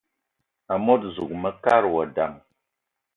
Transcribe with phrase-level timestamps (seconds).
[0.73, 2.33] Amot zuga mekad wa dam: